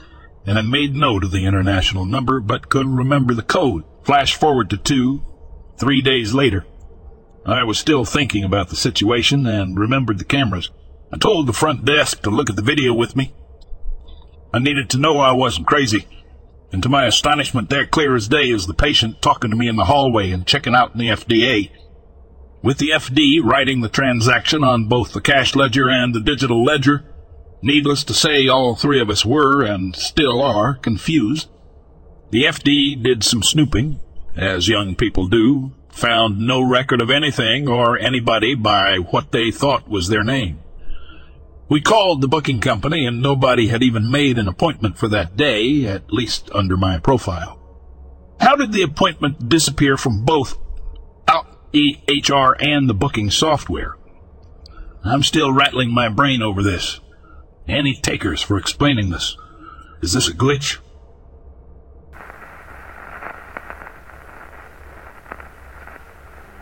[0.45, 3.83] and I made note of the international number, but couldn't remember the code.
[4.03, 5.21] Flash forward to two,
[5.77, 6.65] three days later.
[7.45, 10.69] I was still thinking about the situation and remembered the cameras.
[11.11, 13.33] I told the front desk to look at the video with me.
[14.53, 16.07] I needed to know I wasn't crazy.
[16.75, 19.77] And to my astonishment, there clear as day is the patient talking to me in
[19.77, 21.71] the hallway and checking out in the FDA.
[22.61, 27.05] With the FD writing the transaction on both the cash ledger and the digital ledger,
[27.61, 31.47] needless to say, all three of us were, and still are, confused.
[32.31, 34.01] The FD did some snooping,
[34.35, 39.87] as young people do, found no record of anything or anybody by what they thought
[39.87, 40.59] was their name.
[41.67, 45.85] We called the booking company and nobody had even made an appointment for that day,
[45.85, 47.59] at least under my profile.
[48.39, 50.57] How did the appointment disappear from both
[51.73, 53.97] EHR and the booking software?
[55.03, 56.99] I'm still rattling my brain over this.
[57.67, 59.35] Any takers for explaining this?
[60.01, 60.77] Is this a glitch?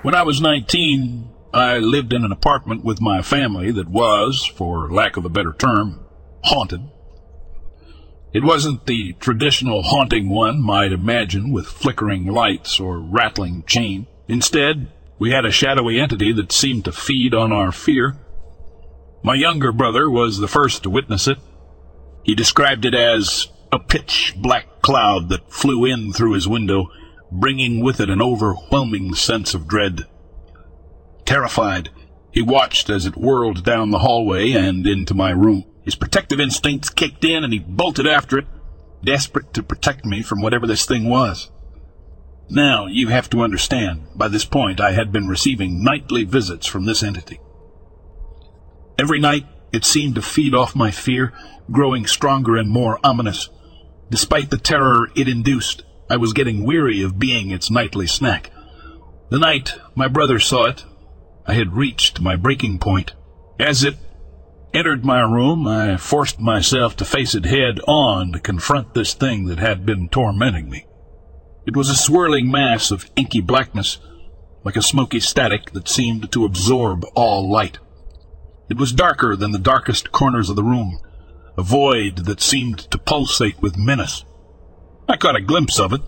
[0.01, 4.91] When I was 19, I lived in an apartment with my family that was, for
[4.91, 6.04] lack of a better term,
[6.45, 6.89] haunted.
[8.34, 14.08] It wasn't the traditional haunting one might imagine with flickering lights or rattling chain.
[14.28, 18.18] Instead, we had a shadowy entity that seemed to feed on our fear.
[19.22, 21.38] My younger brother was the first to witness it.
[22.24, 26.88] He described it as a pitch black cloud that flew in through his window,
[27.32, 30.08] bringing with it an overwhelming sense of dread.
[31.26, 31.89] Terrified,
[32.32, 35.65] he watched as it whirled down the hallway and into my room.
[35.84, 38.47] His protective instincts kicked in and he bolted after it,
[39.03, 41.51] desperate to protect me from whatever this thing was.
[42.49, 46.86] Now, you have to understand, by this point I had been receiving nightly visits from
[46.86, 47.39] this entity.
[48.97, 51.34] Every night it seemed to feed off my fear,
[51.71, 53.49] growing stronger and more ominous.
[54.09, 58.51] Despite the terror it induced, I was getting weary of being its nightly snack.
[59.30, 60.86] The night my brother saw it,
[61.46, 63.14] I had reached my breaking point.
[63.60, 63.98] As it
[64.74, 69.46] entered my room, I forced myself to face it head on to confront this thing
[69.46, 70.86] that had been tormenting me.
[71.66, 74.00] It was a swirling mass of inky blackness,
[74.64, 77.78] like a smoky static that seemed to absorb all light.
[78.70, 81.00] It was darker than the darkest corners of the room,
[81.58, 84.24] a void that seemed to pulsate with menace.
[85.08, 86.02] I caught a glimpse of it,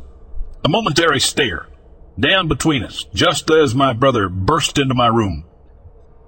[0.64, 1.68] a momentary stare,
[2.20, 5.46] down between us, just as my brother burst into my room.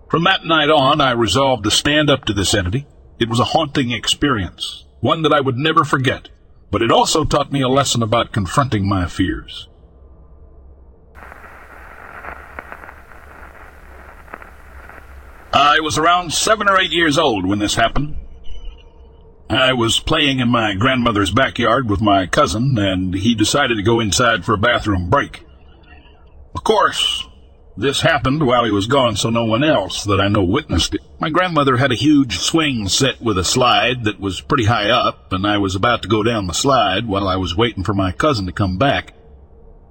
[0.09, 2.87] From that night on, I resolved to stand up to this entity.
[3.19, 6.29] It was a haunting experience, one that I would never forget,
[6.71, 9.67] but it also taught me a lesson about confronting my fears.
[15.53, 18.15] I was around seven or eight years old when this happened.
[19.49, 23.99] I was playing in my grandmother's backyard with my cousin, and he decided to go
[23.99, 25.46] inside for a bathroom break.
[26.57, 27.23] Of course,
[27.77, 31.01] this happened while he was gone, so no one else that I know witnessed it.
[31.19, 35.31] My grandmother had a huge swing set with a slide that was pretty high up,
[35.31, 38.11] and I was about to go down the slide while I was waiting for my
[38.11, 39.13] cousin to come back.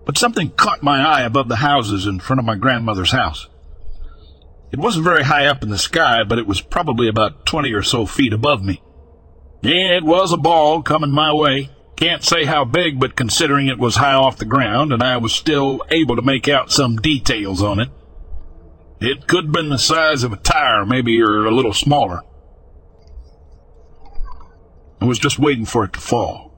[0.05, 3.47] But something caught my eye above the houses in front of my grandmother's house.
[4.73, 7.85] It wasn't very high up in the sky, but it was probably about twenty or
[7.85, 8.83] so feet above me.
[9.63, 11.71] It was a ball coming my way.
[11.97, 15.33] Can't say how big, but considering it was high off the ground and I was
[15.33, 17.89] still able to make out some details on it,
[19.01, 22.21] it could have been the size of a tire, maybe, or a little smaller.
[25.01, 26.53] I was just waiting for it to fall,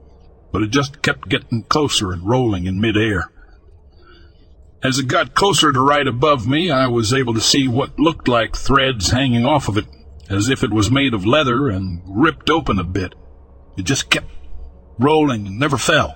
[0.51, 3.31] but it just kept getting closer and rolling in midair.
[4.81, 8.27] As it got closer to right above me, I was able to see what looked
[8.27, 9.85] like threads hanging off of it,
[10.29, 13.13] as if it was made of leather and ripped open a bit.
[13.77, 14.31] It just kept
[14.99, 16.15] rolling and never fell,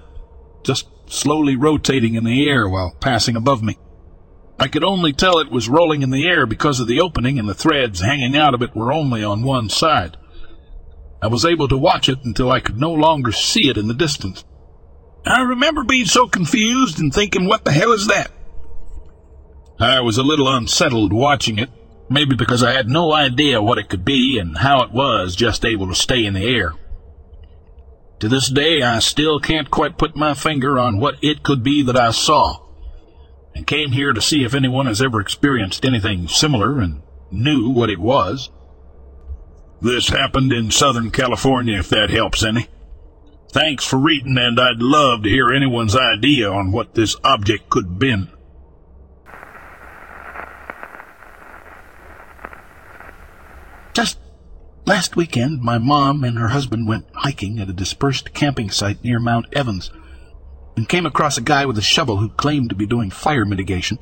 [0.63, 3.77] just slowly rotating in the air while passing above me.
[4.59, 7.49] I could only tell it was rolling in the air because of the opening and
[7.49, 10.17] the threads hanging out of it were only on one side.
[11.21, 13.93] I was able to watch it until I could no longer see it in the
[13.93, 14.43] distance.
[15.25, 18.31] I remember being so confused and thinking, what the hell is that?
[19.79, 21.69] I was a little unsettled watching it,
[22.09, 25.65] maybe because I had no idea what it could be and how it was just
[25.65, 26.73] able to stay in the air.
[28.23, 31.83] To this day, I still can't quite put my finger on what it could be
[31.83, 32.61] that I saw,
[33.53, 37.01] and came here to see if anyone has ever experienced anything similar and
[37.31, 38.49] knew what it was.
[39.81, 42.69] This happened in Southern California, if that helps any.
[43.51, 47.87] Thanks for reading, and I'd love to hear anyone's idea on what this object could
[47.87, 48.29] have been.
[53.93, 54.17] Just
[54.85, 59.17] Last weekend, my mom and her husband went hiking at a dispersed camping site near
[59.19, 59.89] Mount Evans
[60.75, 63.97] and came across a guy with a shovel who claimed to be doing fire mitigation.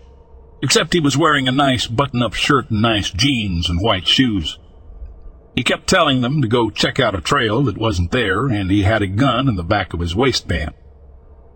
[0.62, 4.60] except he was wearing a nice button-up shirt and nice jeans and white shoes.
[5.56, 8.84] He kept telling them to go check out a trail that wasn't there, and he
[8.84, 10.74] had a gun in the back of his waistband.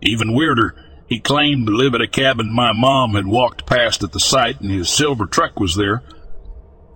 [0.02, 0.74] Even weirder,
[1.06, 4.60] he claimed to live at a cabin my mom had walked past at the site,
[4.60, 6.02] and his silver truck was there.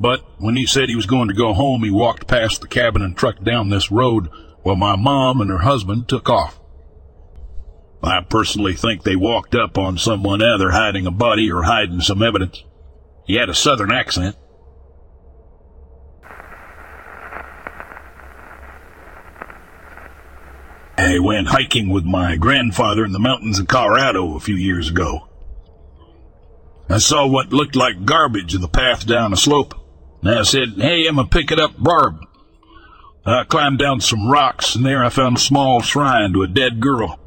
[0.00, 3.02] But when he said he was going to go home, he walked past the cabin
[3.02, 4.30] and trucked down this road
[4.62, 6.58] while my mom and her husband took off.
[8.02, 12.22] I personally think they walked up on someone either hiding a body or hiding some
[12.22, 12.64] evidence.
[13.26, 14.36] He had a southern accent.
[20.96, 25.28] I went hiking with my grandfather in the mountains of Colorado a few years ago.
[26.88, 29.79] I saw what looked like garbage in the path down a slope.
[30.22, 32.20] And I said, Hey, I'm gonna pick it up, Barb.
[33.24, 36.80] I climbed down some rocks, and there I found a small shrine to a dead
[36.80, 37.18] girl.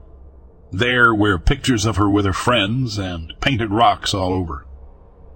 [0.72, 4.66] There were pictures of her with her friends and painted rocks all over.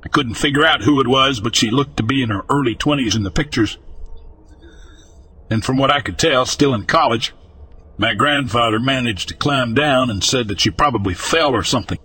[0.04, 2.76] I couldn't figure out who it was, but she looked to be in her early
[2.76, 3.78] twenties in the pictures.
[5.50, 7.34] And from what I could tell, still in college,
[7.98, 12.00] my grandfather managed to climb down and said that she probably fell or something.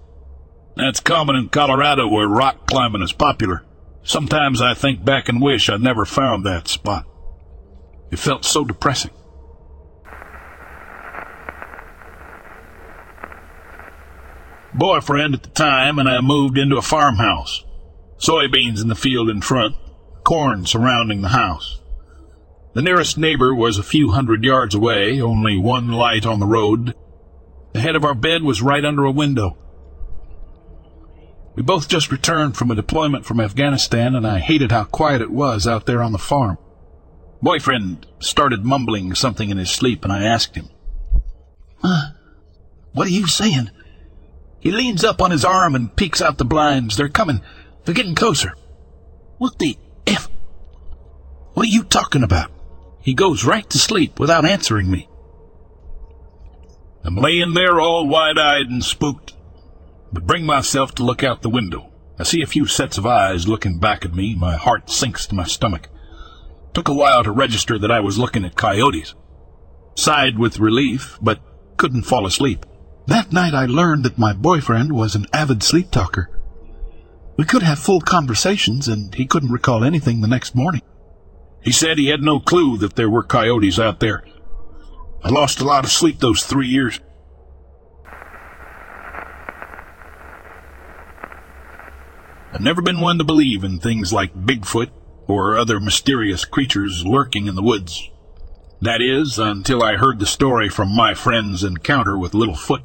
[0.76, 3.64] That's common in Colorado where rock climbing is popular.
[4.02, 7.06] Sometimes I think back and wish I'd never found that spot.
[8.10, 9.12] It felt so depressing.
[14.74, 17.64] boyfriend at the time, and I moved into a farmhouse.
[18.18, 19.76] Soybeans in the field in front,
[20.24, 21.80] corn surrounding the house.
[22.74, 26.94] The nearest neighbor was a few hundred yards away, only one light on the road.
[27.74, 29.58] The head of our bed was right under a window.
[31.54, 35.30] We both just returned from a deployment from Afghanistan, and I hated how quiet it
[35.30, 36.56] was out there on the farm.
[37.42, 40.70] Boyfriend started mumbling something in his sleep, and I asked him,
[41.82, 42.10] uh,
[42.92, 43.70] What are you saying?
[44.60, 46.96] He leans up on his arm and peeks out the blinds.
[46.96, 47.42] They're coming.
[47.84, 48.54] They're getting closer.
[49.38, 49.76] What the
[50.06, 50.30] F?
[51.54, 52.52] What are you talking about?
[53.00, 55.08] He goes right to sleep without answering me.
[57.04, 59.34] I'm laying there all wide-eyed and spooked,
[60.12, 61.92] but bring myself to look out the window.
[62.18, 64.34] I see a few sets of eyes looking back at me.
[64.34, 65.88] My heart sinks to my stomach.
[66.74, 69.14] Took a while to register that I was looking at coyotes.
[69.94, 71.40] Sighed with relief, but
[71.76, 72.64] couldn't fall asleep.
[73.06, 76.30] That night I learned that my boyfriend was an avid sleep talker.
[77.36, 80.82] We could have full conversations, and he couldn't recall anything the next morning.
[81.62, 84.24] He said he had no clue that there were coyotes out there.
[85.24, 87.00] I lost a lot of sleep those three years.
[92.52, 94.90] I've never been one to believe in things like Bigfoot
[95.26, 98.10] or other mysterious creatures lurking in the woods.
[98.82, 102.82] That is, until I heard the story from my friend's encounter with Littlefoot.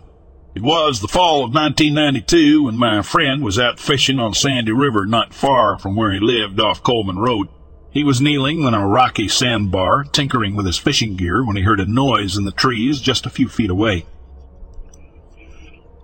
[0.55, 5.05] It was the fall of 1992 when my friend was out fishing on Sandy River
[5.05, 7.49] not far from where he lived off Coleman Road.
[7.91, 11.80] He was kneeling on a rocky sandbar, tinkering with his fishing gear, when he heard
[11.80, 14.05] a noise in the trees just a few feet away.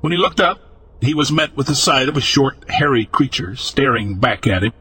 [0.01, 0.59] When he looked up,
[1.01, 4.73] he was met with the sight of a short, hairy creature staring back at him.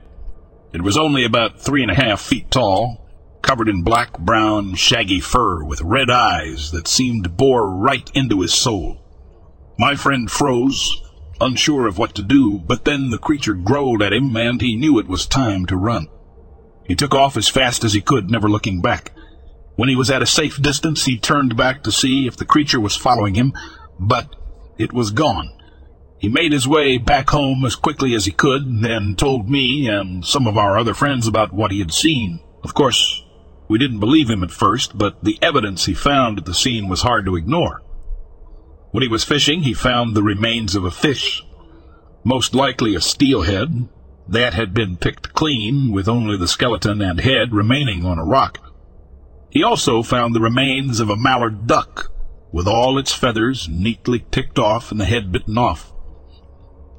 [0.73, 3.09] It was only about three and a half feet tall,
[3.43, 8.41] covered in black, brown, shaggy fur with red eyes that seemed to bore right into
[8.41, 8.99] his soul.
[9.79, 11.03] My friend froze,
[11.41, 14.99] unsure of what to do, but then the creature growled at him, and he knew
[14.99, 16.07] it was time to run.
[16.87, 19.13] He took off as fast as he could, never looking back.
[19.77, 22.81] When he was at a safe distance, he turned back to see if the creature
[22.81, 23.53] was following him,
[23.99, 24.37] but
[24.79, 25.51] it was gone.
[26.23, 30.25] He made his way back home as quickly as he could, then told me and
[30.25, 32.39] some of our other friends about what he had seen.
[32.62, 33.25] Of course,
[33.66, 37.03] we didn't believe him at first, but the evidence he found at the scene was
[37.03, 37.83] hard to ignore.
[38.93, 41.43] When he was fishing, he found the remains of a fish,
[42.23, 43.89] most likely a steelhead,
[44.29, 48.61] that had been picked clean with only the skeleton and head remaining on a rock.
[49.51, 52.12] He also found the remains of a mallard duck,
[52.53, 55.91] with all its feathers neatly ticked off and the head bitten off,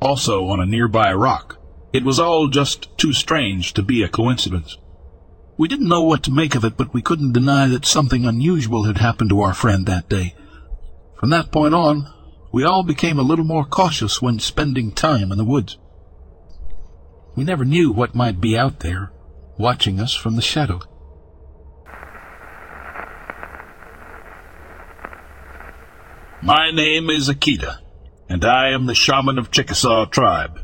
[0.04, 1.58] also on a nearby rock.
[1.94, 4.78] It was all just too strange to be a coincidence.
[5.58, 8.84] We didn't know what to make of it, but we couldn't deny that something unusual
[8.84, 10.36] had happened to our friend that day.
[11.20, 12.12] From that point on,
[12.52, 15.78] we all became a little more cautious when spending time in the woods.
[17.36, 19.12] We never knew what might be out there,
[19.58, 20.82] watching us from the shadow.
[26.42, 27.78] My name is Akita,
[28.30, 30.60] and I am the shaman of Chickasaw tribe.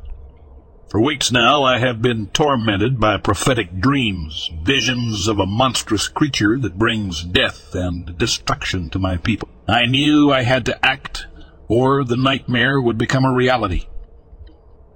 [0.89, 6.57] For weeks now I have been tormented by prophetic dreams, visions of a monstrous creature
[6.57, 9.49] that brings death and destruction to my people.
[9.67, 11.27] I knew I had to act,
[11.67, 13.85] or the nightmare would become a reality.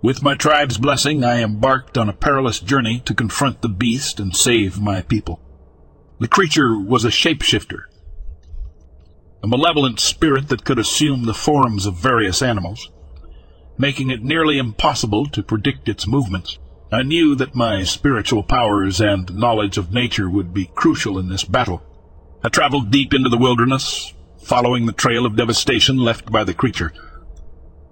[0.01, 4.35] With my tribe's blessing, I embarked on a perilous journey to confront the beast and
[4.35, 5.39] save my people.
[6.19, 7.83] The creature was a shapeshifter,
[9.43, 12.89] a malevolent spirit that could assume the forms of various animals,
[13.77, 16.57] making it nearly impossible to predict its movements.
[16.93, 21.43] I knew that my spiritual powers and knowledge of nature would be crucial in this
[21.43, 21.83] battle.
[22.41, 26.93] I traveled deep into the wilderness, following the trail of devastation left by the creature.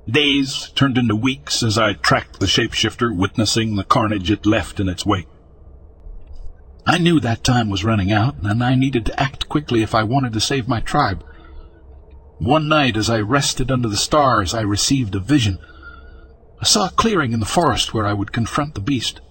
[0.09, 4.87] Days turned into weeks as I tracked the shapeshifter, witnessing the carnage it left in
[4.87, 5.27] its wake.
[6.85, 10.03] I knew that time was running out, and I needed to act quickly if I
[10.03, 11.25] wanted to save my tribe.
[12.41, 15.59] One night, as I rested under the stars, I received a vision.
[16.59, 19.21] I saw a clearing in the forest where I would confront the beast.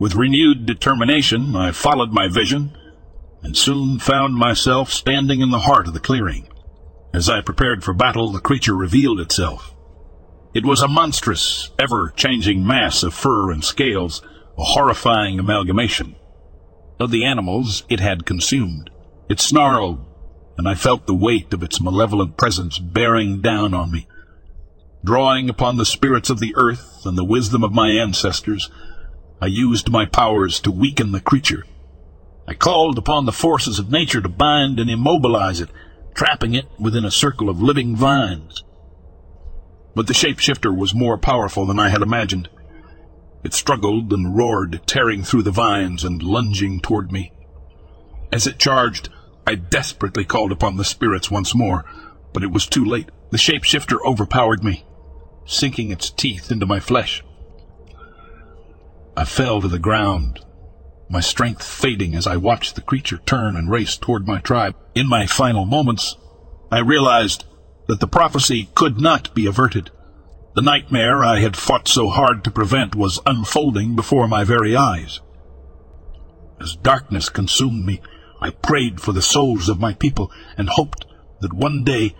[0.00, 2.76] With renewed determination, I followed my vision,
[3.44, 6.48] and soon found myself standing in the heart of the clearing.
[7.12, 9.72] As I prepared for battle, the creature revealed itself.
[10.54, 14.22] It was a monstrous, ever-changing mass of fur and scales,
[14.58, 16.16] a horrifying amalgamation
[16.98, 18.90] of the animals it had consumed.
[19.28, 20.04] It snarled,
[20.56, 24.06] and I felt the weight of its malevolent presence bearing down on me.
[25.04, 28.70] Drawing upon the spirits of the earth and the wisdom of my ancestors,
[29.40, 31.64] I used my powers to weaken the creature.
[32.46, 35.70] I called upon the forces of nature to bind and immobilize it,
[36.14, 38.62] trapping it within a circle of living vines.
[39.94, 42.48] But the shapeshifter was more powerful than I had imagined.
[43.42, 47.32] It struggled and roared, tearing through the vines and lunging toward me.
[48.32, 49.10] As it charged,
[49.46, 51.84] I desperately called upon the spirits once more,
[52.32, 53.10] but it was too late.
[53.30, 54.84] The shapeshifter overpowered me,
[55.44, 57.22] sinking its teeth into my flesh.
[59.16, 60.40] I fell to the ground,
[61.08, 64.74] my strength fading as I watched the creature turn and race toward my tribe.
[64.94, 66.16] In my final moments,
[66.72, 67.44] I realized
[67.86, 69.90] that the prophecy could not be averted.
[70.54, 75.20] The nightmare I had fought so hard to prevent was unfolding before my very eyes.
[76.60, 78.00] As darkness consumed me,
[78.40, 81.06] I prayed for the souls of my people and hoped
[81.40, 82.14] that one day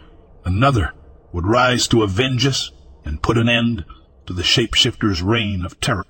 [0.45, 0.93] another
[1.33, 2.71] would rise to avenge us
[3.05, 3.85] and put an end
[4.27, 6.07] to the shapeshifter's reign of terror.